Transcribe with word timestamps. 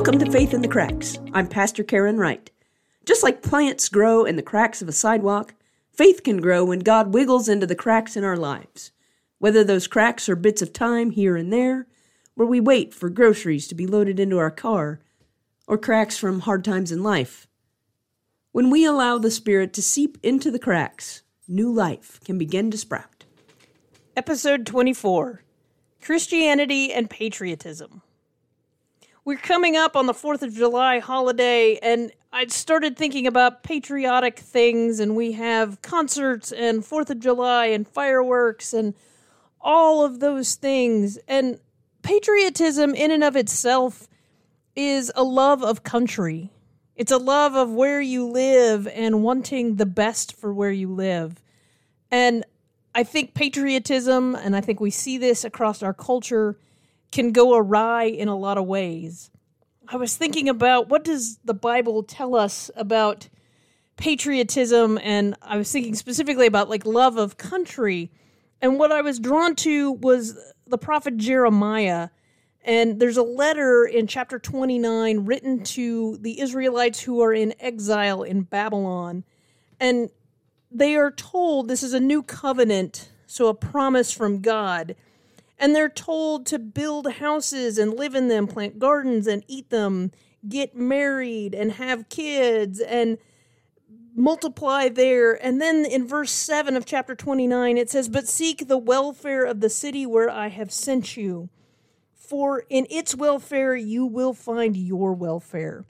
Welcome 0.00 0.18
to 0.20 0.32
Faith 0.32 0.54
in 0.54 0.62
the 0.62 0.66
Cracks. 0.66 1.18
I'm 1.34 1.46
Pastor 1.46 1.84
Karen 1.84 2.16
Wright. 2.16 2.50
Just 3.04 3.22
like 3.22 3.42
plants 3.42 3.90
grow 3.90 4.24
in 4.24 4.36
the 4.36 4.42
cracks 4.42 4.80
of 4.80 4.88
a 4.88 4.92
sidewalk, 4.92 5.52
faith 5.92 6.22
can 6.22 6.40
grow 6.40 6.64
when 6.64 6.78
God 6.78 7.12
wiggles 7.12 7.50
into 7.50 7.66
the 7.66 7.74
cracks 7.74 8.16
in 8.16 8.24
our 8.24 8.38
lives. 8.38 8.92
Whether 9.40 9.62
those 9.62 9.86
cracks 9.86 10.26
are 10.30 10.36
bits 10.36 10.62
of 10.62 10.72
time 10.72 11.10
here 11.10 11.36
and 11.36 11.52
there, 11.52 11.86
where 12.34 12.48
we 12.48 12.60
wait 12.60 12.94
for 12.94 13.10
groceries 13.10 13.68
to 13.68 13.74
be 13.74 13.86
loaded 13.86 14.18
into 14.18 14.38
our 14.38 14.50
car, 14.50 15.00
or 15.66 15.76
cracks 15.76 16.16
from 16.16 16.40
hard 16.40 16.64
times 16.64 16.90
in 16.90 17.02
life. 17.02 17.46
When 18.52 18.70
we 18.70 18.86
allow 18.86 19.18
the 19.18 19.30
Spirit 19.30 19.74
to 19.74 19.82
seep 19.82 20.16
into 20.22 20.50
the 20.50 20.58
cracks, 20.58 21.24
new 21.46 21.70
life 21.70 22.20
can 22.24 22.38
begin 22.38 22.70
to 22.70 22.78
sprout. 22.78 23.26
Episode 24.16 24.64
24 24.64 25.42
Christianity 26.00 26.90
and 26.90 27.10
Patriotism. 27.10 28.00
We're 29.30 29.36
coming 29.36 29.76
up 29.76 29.94
on 29.94 30.06
the 30.06 30.12
4th 30.12 30.42
of 30.42 30.52
July 30.52 30.98
holiday, 30.98 31.78
and 31.80 32.10
I 32.32 32.48
started 32.48 32.96
thinking 32.96 33.28
about 33.28 33.62
patriotic 33.62 34.40
things, 34.40 34.98
and 34.98 35.14
we 35.14 35.30
have 35.34 35.80
concerts 35.82 36.50
and 36.50 36.82
4th 36.82 37.10
of 37.10 37.20
July 37.20 37.66
and 37.66 37.86
fireworks 37.86 38.74
and 38.74 38.92
all 39.60 40.04
of 40.04 40.18
those 40.18 40.56
things. 40.56 41.16
And 41.28 41.60
patriotism, 42.02 42.92
in 42.92 43.12
and 43.12 43.22
of 43.22 43.36
itself, 43.36 44.08
is 44.74 45.12
a 45.14 45.22
love 45.22 45.62
of 45.62 45.84
country. 45.84 46.50
It's 46.96 47.12
a 47.12 47.16
love 47.16 47.54
of 47.54 47.70
where 47.70 48.00
you 48.00 48.26
live 48.26 48.88
and 48.88 49.22
wanting 49.22 49.76
the 49.76 49.86
best 49.86 50.32
for 50.32 50.52
where 50.52 50.72
you 50.72 50.92
live. 50.92 51.40
And 52.10 52.44
I 52.96 53.04
think 53.04 53.34
patriotism, 53.34 54.34
and 54.34 54.56
I 54.56 54.60
think 54.60 54.80
we 54.80 54.90
see 54.90 55.18
this 55.18 55.44
across 55.44 55.84
our 55.84 55.94
culture, 55.94 56.58
can 57.12 57.32
go 57.32 57.56
awry 57.56 58.04
in 58.04 58.28
a 58.28 58.36
lot 58.36 58.58
of 58.58 58.66
ways. 58.66 59.30
I 59.88 59.96
was 59.96 60.16
thinking 60.16 60.48
about 60.48 60.88
what 60.88 61.04
does 61.04 61.38
the 61.44 61.54
Bible 61.54 62.02
tell 62.02 62.36
us 62.36 62.70
about 62.76 63.28
patriotism 63.96 64.98
and 65.02 65.34
I 65.42 65.56
was 65.56 65.70
thinking 65.70 65.94
specifically 65.94 66.46
about 66.46 66.70
like 66.70 66.86
love 66.86 67.16
of 67.16 67.36
country. 67.36 68.10
And 68.62 68.78
what 68.78 68.92
I 68.92 69.02
was 69.02 69.18
drawn 69.18 69.56
to 69.56 69.92
was 69.92 70.38
the 70.66 70.78
prophet 70.78 71.16
Jeremiah. 71.16 72.10
And 72.62 73.00
there's 73.00 73.16
a 73.16 73.22
letter 73.22 73.84
in 73.84 74.06
chapter 74.06 74.38
29 74.38 75.24
written 75.24 75.64
to 75.64 76.18
the 76.18 76.40
Israelites 76.40 77.00
who 77.00 77.20
are 77.22 77.32
in 77.32 77.54
exile 77.58 78.22
in 78.22 78.42
Babylon. 78.42 79.24
And 79.80 80.10
they 80.70 80.94
are 80.94 81.10
told 81.10 81.68
this 81.68 81.82
is 81.82 81.94
a 81.94 82.00
new 82.00 82.22
covenant, 82.22 83.10
so 83.26 83.48
a 83.48 83.54
promise 83.54 84.12
from 84.12 84.40
God 84.40 84.94
and 85.60 85.76
they're 85.76 85.90
told 85.90 86.46
to 86.46 86.58
build 86.58 87.12
houses 87.12 87.76
and 87.76 87.94
live 87.94 88.14
in 88.14 88.28
them, 88.28 88.46
plant 88.46 88.78
gardens 88.78 89.26
and 89.26 89.44
eat 89.46 89.68
them, 89.68 90.10
get 90.48 90.74
married 90.74 91.54
and 91.54 91.72
have 91.72 92.08
kids 92.08 92.80
and 92.80 93.18
multiply 94.16 94.88
there. 94.88 95.34
And 95.34 95.60
then 95.60 95.84
in 95.84 96.08
verse 96.08 96.32
7 96.32 96.76
of 96.76 96.86
chapter 96.86 97.14
29, 97.14 97.76
it 97.76 97.90
says, 97.90 98.08
But 98.08 98.26
seek 98.26 98.66
the 98.66 98.78
welfare 98.78 99.44
of 99.44 99.60
the 99.60 99.68
city 99.68 100.06
where 100.06 100.30
I 100.30 100.48
have 100.48 100.72
sent 100.72 101.18
you, 101.18 101.50
for 102.14 102.64
in 102.70 102.86
its 102.88 103.14
welfare 103.14 103.76
you 103.76 104.06
will 104.06 104.32
find 104.32 104.76
your 104.78 105.12
welfare. 105.12 105.84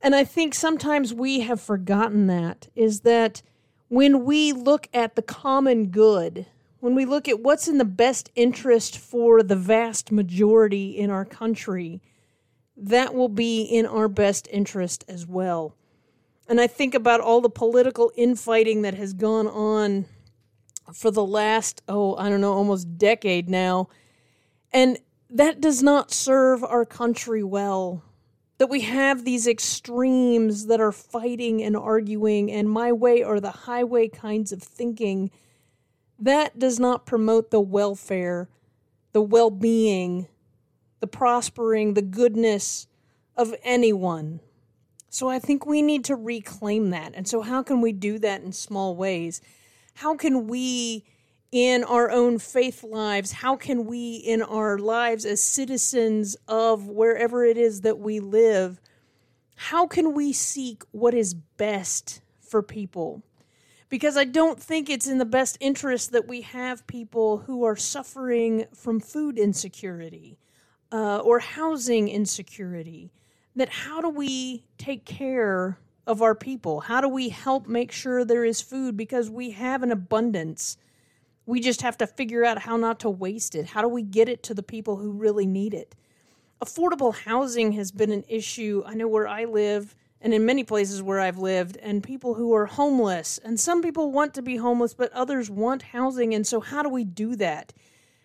And 0.00 0.14
I 0.14 0.24
think 0.24 0.54
sometimes 0.54 1.14
we 1.14 1.40
have 1.40 1.60
forgotten 1.60 2.26
that, 2.26 2.68
is 2.74 3.00
that 3.00 3.42
when 3.86 4.24
we 4.24 4.52
look 4.52 4.88
at 4.92 5.14
the 5.14 5.22
common 5.22 5.86
good, 5.86 6.46
when 6.80 6.94
we 6.94 7.04
look 7.04 7.28
at 7.28 7.40
what's 7.40 7.68
in 7.68 7.78
the 7.78 7.84
best 7.84 8.30
interest 8.34 8.98
for 8.98 9.42
the 9.42 9.56
vast 9.56 10.12
majority 10.12 10.90
in 10.96 11.10
our 11.10 11.24
country, 11.24 12.00
that 12.76 13.14
will 13.14 13.28
be 13.28 13.62
in 13.62 13.86
our 13.86 14.08
best 14.08 14.48
interest 14.52 15.04
as 15.08 15.26
well. 15.26 15.74
And 16.48 16.60
I 16.60 16.66
think 16.66 16.94
about 16.94 17.20
all 17.20 17.40
the 17.40 17.50
political 17.50 18.12
infighting 18.16 18.82
that 18.82 18.94
has 18.94 19.12
gone 19.12 19.48
on 19.48 20.06
for 20.94 21.10
the 21.10 21.24
last, 21.24 21.82
oh, 21.88 22.16
I 22.16 22.28
don't 22.28 22.40
know, 22.40 22.54
almost 22.54 22.96
decade 22.96 23.48
now. 23.48 23.88
And 24.72 24.98
that 25.28 25.60
does 25.60 25.82
not 25.82 26.12
serve 26.12 26.64
our 26.64 26.84
country 26.84 27.42
well. 27.42 28.02
That 28.58 28.70
we 28.70 28.80
have 28.80 29.24
these 29.24 29.46
extremes 29.46 30.66
that 30.66 30.80
are 30.80 30.90
fighting 30.92 31.62
and 31.62 31.76
arguing, 31.76 32.50
and 32.50 32.68
my 32.68 32.90
way 32.92 33.22
or 33.22 33.38
the 33.38 33.50
highway 33.50 34.08
kinds 34.08 34.50
of 34.50 34.62
thinking 34.62 35.30
that 36.18 36.58
does 36.58 36.80
not 36.80 37.06
promote 37.06 37.50
the 37.50 37.60
welfare, 37.60 38.48
the 39.12 39.22
well 39.22 39.50
being, 39.50 40.26
the 41.00 41.06
prospering, 41.06 41.94
the 41.94 42.02
goodness 42.02 42.86
of 43.36 43.54
anyone. 43.62 44.40
So 45.10 45.28
I 45.28 45.38
think 45.38 45.64
we 45.64 45.80
need 45.80 46.04
to 46.06 46.16
reclaim 46.16 46.90
that. 46.90 47.14
And 47.14 47.26
so, 47.26 47.40
how 47.40 47.62
can 47.62 47.80
we 47.80 47.92
do 47.92 48.18
that 48.18 48.42
in 48.42 48.52
small 48.52 48.94
ways? 48.94 49.40
How 49.94 50.14
can 50.16 50.46
we, 50.46 51.04
in 51.50 51.82
our 51.84 52.10
own 52.10 52.38
faith 52.38 52.84
lives, 52.84 53.32
how 53.32 53.56
can 53.56 53.86
we, 53.86 54.16
in 54.16 54.42
our 54.42 54.78
lives 54.78 55.24
as 55.24 55.42
citizens 55.42 56.36
of 56.46 56.86
wherever 56.86 57.44
it 57.44 57.56
is 57.56 57.80
that 57.80 57.98
we 57.98 58.20
live, 58.20 58.80
how 59.56 59.86
can 59.86 60.14
we 60.14 60.32
seek 60.32 60.82
what 60.92 61.14
is 61.14 61.34
best 61.34 62.20
for 62.40 62.62
people? 62.62 63.22
Because 63.88 64.16
I 64.16 64.24
don't 64.24 64.60
think 64.60 64.90
it's 64.90 65.06
in 65.06 65.18
the 65.18 65.24
best 65.24 65.56
interest 65.60 66.12
that 66.12 66.28
we 66.28 66.42
have 66.42 66.86
people 66.86 67.38
who 67.38 67.64
are 67.64 67.76
suffering 67.76 68.66
from 68.74 69.00
food 69.00 69.38
insecurity 69.38 70.38
uh, 70.92 71.18
or 71.18 71.38
housing 71.38 72.08
insecurity. 72.08 73.10
That 73.56 73.70
how 73.70 74.00
do 74.00 74.08
we 74.08 74.64
take 74.76 75.04
care 75.04 75.78
of 76.06 76.22
our 76.22 76.34
people? 76.34 76.80
How 76.80 77.00
do 77.00 77.08
we 77.08 77.28
help 77.30 77.66
make 77.66 77.90
sure 77.90 78.24
there 78.24 78.44
is 78.44 78.60
food 78.60 78.96
because 78.96 79.30
we 79.30 79.50
have 79.50 79.82
an 79.82 79.90
abundance? 79.90 80.76
We 81.44 81.60
just 81.60 81.82
have 81.82 81.98
to 81.98 82.06
figure 82.06 82.44
out 82.44 82.60
how 82.60 82.76
not 82.76 83.00
to 83.00 83.10
waste 83.10 83.54
it. 83.54 83.66
How 83.66 83.82
do 83.82 83.88
we 83.88 84.02
get 84.02 84.28
it 84.28 84.42
to 84.44 84.54
the 84.54 84.62
people 84.62 84.96
who 84.96 85.10
really 85.10 85.46
need 85.46 85.74
it? 85.74 85.94
Affordable 86.62 87.14
housing 87.14 87.72
has 87.72 87.90
been 87.90 88.12
an 88.12 88.24
issue. 88.28 88.82
I 88.86 88.94
know 88.94 89.08
where 89.08 89.28
I 89.28 89.44
live 89.44 89.96
and 90.20 90.34
in 90.34 90.44
many 90.44 90.64
places 90.64 91.02
where 91.02 91.20
I've 91.20 91.38
lived, 91.38 91.76
and 91.76 92.02
people 92.02 92.34
who 92.34 92.52
are 92.54 92.66
homeless. 92.66 93.38
And 93.38 93.58
some 93.58 93.82
people 93.82 94.10
want 94.10 94.34
to 94.34 94.42
be 94.42 94.56
homeless, 94.56 94.94
but 94.94 95.12
others 95.12 95.48
want 95.50 95.82
housing. 95.82 96.34
And 96.34 96.46
so, 96.46 96.60
how 96.60 96.82
do 96.82 96.88
we 96.88 97.04
do 97.04 97.36
that? 97.36 97.72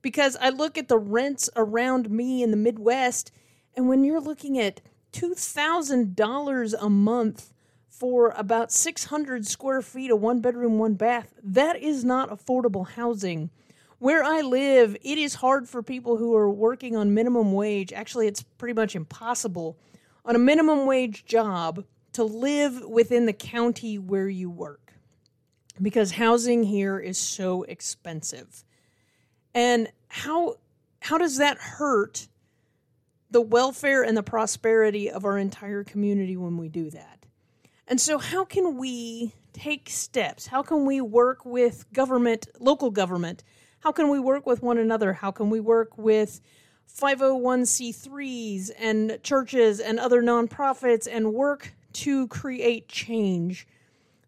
Because 0.00 0.36
I 0.40 0.50
look 0.50 0.78
at 0.78 0.88
the 0.88 0.98
rents 0.98 1.50
around 1.56 2.10
me 2.10 2.42
in 2.42 2.50
the 2.50 2.56
Midwest, 2.56 3.30
and 3.74 3.88
when 3.88 4.04
you're 4.04 4.20
looking 4.20 4.58
at 4.58 4.80
$2,000 5.12 6.74
a 6.80 6.90
month 6.90 7.52
for 7.88 8.30
about 8.36 8.72
600 8.72 9.46
square 9.46 9.80
feet 9.80 10.10
of 10.10 10.20
one 10.20 10.40
bedroom, 10.40 10.78
one 10.78 10.94
bath, 10.94 11.32
that 11.42 11.80
is 11.80 12.04
not 12.04 12.30
affordable 12.30 12.88
housing. 12.88 13.50
Where 13.98 14.24
I 14.24 14.40
live, 14.40 14.96
it 15.02 15.16
is 15.16 15.36
hard 15.36 15.68
for 15.68 15.82
people 15.82 16.16
who 16.16 16.34
are 16.34 16.50
working 16.50 16.96
on 16.96 17.14
minimum 17.14 17.52
wage. 17.52 17.92
Actually, 17.92 18.26
it's 18.26 18.42
pretty 18.42 18.74
much 18.74 18.96
impossible 18.96 19.78
on 20.24 20.36
a 20.36 20.38
minimum 20.38 20.86
wage 20.86 21.24
job 21.24 21.84
to 22.12 22.24
live 22.24 22.84
within 22.84 23.26
the 23.26 23.32
county 23.32 23.98
where 23.98 24.28
you 24.28 24.48
work 24.48 24.84
because 25.82 26.12
housing 26.12 26.62
here 26.62 26.98
is 26.98 27.18
so 27.18 27.64
expensive. 27.64 28.64
And 29.54 29.88
how 30.08 30.56
how 31.00 31.18
does 31.18 31.36
that 31.36 31.58
hurt 31.58 32.28
the 33.30 33.40
welfare 33.40 34.02
and 34.02 34.16
the 34.16 34.22
prosperity 34.22 35.10
of 35.10 35.24
our 35.24 35.36
entire 35.36 35.84
community 35.84 36.36
when 36.36 36.56
we 36.56 36.68
do 36.68 36.88
that? 36.90 37.26
And 37.86 38.00
so 38.00 38.18
how 38.18 38.44
can 38.44 38.78
we 38.78 39.32
take 39.52 39.90
steps? 39.90 40.46
How 40.46 40.62
can 40.62 40.86
we 40.86 41.00
work 41.00 41.44
with 41.44 41.84
government, 41.92 42.48
local 42.58 42.90
government? 42.90 43.44
How 43.80 43.92
can 43.92 44.08
we 44.08 44.18
work 44.18 44.46
with 44.46 44.62
one 44.62 44.78
another? 44.78 45.12
How 45.12 45.30
can 45.30 45.50
we 45.50 45.60
work 45.60 45.98
with 45.98 46.40
501c3s 46.92 48.70
and 48.78 49.18
churches 49.22 49.80
and 49.80 49.98
other 49.98 50.22
nonprofits 50.22 51.08
and 51.10 51.32
work 51.32 51.74
to 51.92 52.28
create 52.28 52.88
change 52.88 53.66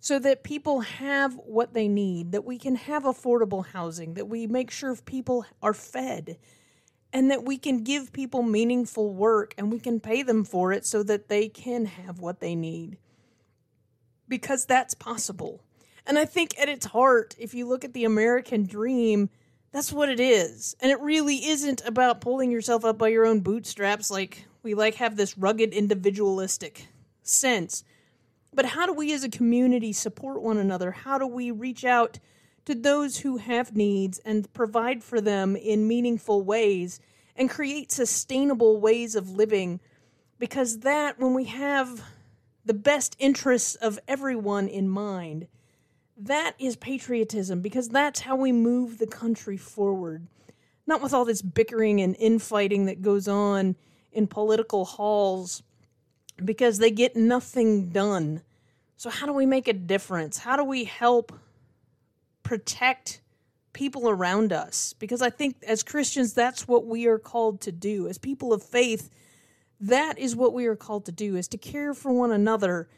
so 0.00 0.18
that 0.18 0.42
people 0.42 0.80
have 0.80 1.34
what 1.46 1.72
they 1.72 1.88
need, 1.88 2.32
that 2.32 2.44
we 2.44 2.58
can 2.58 2.76
have 2.76 3.04
affordable 3.04 3.64
housing, 3.64 4.14
that 4.14 4.28
we 4.28 4.46
make 4.46 4.70
sure 4.70 4.94
people 4.96 5.46
are 5.62 5.72
fed, 5.72 6.36
and 7.10 7.30
that 7.30 7.44
we 7.44 7.56
can 7.56 7.82
give 7.82 8.12
people 8.12 8.42
meaningful 8.42 9.14
work 9.14 9.54
and 9.56 9.72
we 9.72 9.78
can 9.78 10.00
pay 10.00 10.22
them 10.22 10.44
for 10.44 10.72
it 10.72 10.84
so 10.84 11.02
that 11.02 11.28
they 11.28 11.48
can 11.48 11.86
have 11.86 12.18
what 12.18 12.40
they 12.40 12.54
need. 12.54 12.98
Because 14.28 14.66
that's 14.66 14.94
possible. 14.94 15.62
And 16.06 16.18
I 16.18 16.26
think 16.26 16.58
at 16.58 16.68
its 16.68 16.86
heart, 16.86 17.34
if 17.38 17.54
you 17.54 17.66
look 17.66 17.84
at 17.84 17.94
the 17.94 18.04
American 18.04 18.66
dream, 18.66 19.30
that's 19.74 19.92
what 19.92 20.08
it 20.08 20.20
is. 20.20 20.76
And 20.78 20.92
it 20.92 21.00
really 21.00 21.46
isn't 21.46 21.84
about 21.84 22.20
pulling 22.20 22.52
yourself 22.52 22.84
up 22.84 22.96
by 22.96 23.08
your 23.08 23.26
own 23.26 23.40
bootstraps 23.40 24.08
like 24.08 24.46
we 24.62 24.72
like 24.72 24.94
have 24.94 25.16
this 25.16 25.36
rugged 25.36 25.74
individualistic 25.74 26.86
sense. 27.24 27.82
But 28.52 28.66
how 28.66 28.86
do 28.86 28.92
we 28.92 29.12
as 29.12 29.24
a 29.24 29.28
community 29.28 29.92
support 29.92 30.40
one 30.40 30.58
another? 30.58 30.92
How 30.92 31.18
do 31.18 31.26
we 31.26 31.50
reach 31.50 31.84
out 31.84 32.20
to 32.66 32.76
those 32.76 33.18
who 33.18 33.38
have 33.38 33.74
needs 33.74 34.20
and 34.20 34.50
provide 34.52 35.02
for 35.02 35.20
them 35.20 35.56
in 35.56 35.88
meaningful 35.88 36.42
ways 36.42 37.00
and 37.34 37.50
create 37.50 37.90
sustainable 37.90 38.80
ways 38.80 39.16
of 39.16 39.30
living? 39.30 39.80
Because 40.38 40.78
that, 40.78 41.18
when 41.18 41.34
we 41.34 41.46
have 41.46 42.00
the 42.64 42.74
best 42.74 43.16
interests 43.18 43.74
of 43.74 43.98
everyone 44.06 44.68
in 44.68 44.88
mind, 44.88 45.48
that 46.16 46.54
is 46.58 46.76
patriotism 46.76 47.60
because 47.60 47.88
that's 47.88 48.20
how 48.20 48.36
we 48.36 48.52
move 48.52 48.98
the 48.98 49.06
country 49.06 49.56
forward. 49.56 50.26
Not 50.86 51.02
with 51.02 51.12
all 51.12 51.24
this 51.24 51.42
bickering 51.42 52.00
and 52.00 52.14
infighting 52.18 52.86
that 52.86 53.02
goes 53.02 53.26
on 53.26 53.76
in 54.12 54.26
political 54.26 54.84
halls 54.84 55.62
because 56.42 56.78
they 56.78 56.90
get 56.90 57.16
nothing 57.16 57.90
done. 57.90 58.42
So, 58.96 59.10
how 59.10 59.26
do 59.26 59.32
we 59.32 59.46
make 59.46 59.66
a 59.66 59.72
difference? 59.72 60.38
How 60.38 60.56
do 60.56 60.64
we 60.64 60.84
help 60.84 61.32
protect 62.42 63.20
people 63.72 64.08
around 64.08 64.52
us? 64.52 64.94
Because 64.98 65.20
I 65.20 65.30
think 65.30 65.56
as 65.66 65.82
Christians, 65.82 66.32
that's 66.32 66.68
what 66.68 66.86
we 66.86 67.06
are 67.06 67.18
called 67.18 67.60
to 67.62 67.72
do. 67.72 68.06
As 68.08 68.18
people 68.18 68.52
of 68.52 68.62
faith, 68.62 69.10
that 69.80 70.18
is 70.18 70.36
what 70.36 70.52
we 70.52 70.66
are 70.66 70.76
called 70.76 71.06
to 71.06 71.12
do 71.12 71.36
is 71.36 71.48
to 71.48 71.58
care 71.58 71.92
for 71.92 72.12
one 72.12 72.30
another 72.30 72.88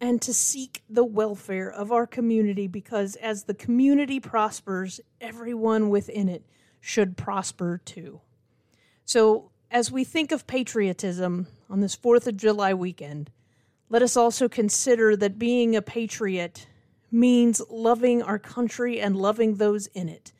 and 0.00 0.22
to 0.22 0.32
seek 0.32 0.82
the 0.88 1.04
welfare 1.04 1.70
of 1.70 1.92
our 1.92 2.06
community 2.06 2.66
because 2.66 3.16
as 3.16 3.44
the 3.44 3.54
community 3.54 4.18
prospers, 4.18 5.00
everyone 5.20 5.90
within 5.90 6.28
it 6.28 6.44
should 6.80 7.16
prosper 7.16 7.80
too. 7.84 8.20
So, 9.04 9.50
as 9.70 9.92
we 9.92 10.02
think 10.02 10.32
of 10.32 10.46
patriotism 10.46 11.46
on 11.68 11.80
this 11.80 11.94
4th 11.94 12.26
of 12.26 12.36
July 12.36 12.74
weekend, 12.74 13.30
let 13.88 14.02
us 14.02 14.16
also 14.16 14.48
consider 14.48 15.14
that 15.16 15.38
being 15.38 15.76
a 15.76 15.82
patriot 15.82 16.66
means 17.12 17.60
loving 17.68 18.22
our 18.22 18.38
country 18.38 19.00
and 19.00 19.16
loving 19.16 19.56
those 19.56 19.86
in 19.88 20.08
it 20.08 20.32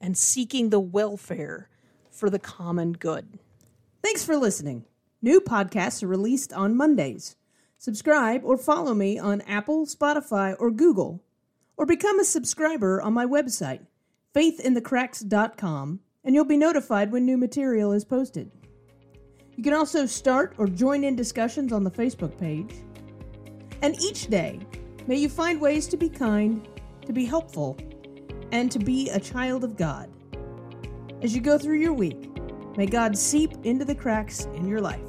and 0.00 0.16
seeking 0.16 0.70
the 0.70 0.80
welfare 0.80 1.68
for 2.10 2.30
the 2.30 2.38
common 2.38 2.92
good. 2.92 3.38
Thanks 4.02 4.24
for 4.24 4.36
listening. 4.36 4.84
New 5.22 5.40
podcasts 5.40 6.02
are 6.02 6.08
released 6.08 6.52
on 6.52 6.76
Mondays. 6.76 7.36
Subscribe 7.78 8.42
or 8.44 8.56
follow 8.56 8.94
me 8.94 9.18
on 9.18 9.40
Apple, 9.42 9.86
Spotify, 9.86 10.56
or 10.58 10.70
Google, 10.70 11.22
or 11.76 11.86
become 11.86 12.18
a 12.18 12.24
subscriber 12.24 13.00
on 13.02 13.12
my 13.12 13.26
website, 13.26 13.86
faithinthecracks.com, 14.34 16.00
and 16.24 16.34
you'll 16.34 16.44
be 16.44 16.56
notified 16.56 17.12
when 17.12 17.26
new 17.26 17.36
material 17.36 17.92
is 17.92 18.04
posted. 18.04 18.50
You 19.56 19.62
can 19.62 19.74
also 19.74 20.06
start 20.06 20.54
or 20.58 20.66
join 20.66 21.04
in 21.04 21.14
discussions 21.14 21.72
on 21.72 21.84
the 21.84 21.90
Facebook 21.90 22.36
page. 22.38 22.74
And 23.82 24.00
each 24.00 24.28
day, 24.28 24.60
may 25.06 25.16
you 25.16 25.28
find 25.28 25.60
ways 25.60 25.86
to 25.88 25.96
be 25.96 26.08
kind, 26.08 26.66
to 27.06 27.12
be 27.12 27.24
helpful, 27.24 27.76
and 28.50 28.70
to 28.72 28.78
be 28.78 29.10
a 29.10 29.20
child 29.20 29.62
of 29.62 29.76
God. 29.76 30.10
As 31.22 31.34
you 31.34 31.40
go 31.40 31.58
through 31.58 31.78
your 31.78 31.92
week, 31.92 32.30
may 32.76 32.86
God 32.86 33.16
seep 33.16 33.52
into 33.64 33.84
the 33.84 33.94
cracks 33.94 34.46
in 34.54 34.66
your 34.66 34.80
life. 34.80 35.00